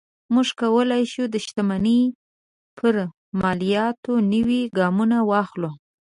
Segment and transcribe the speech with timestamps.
[0.33, 2.01] موږ کولی شو د شتمنۍ
[2.77, 2.93] پر
[3.41, 5.71] مالیاتو نوي ګامونه واخلو.